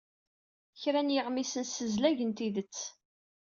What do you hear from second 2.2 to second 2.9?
tidet.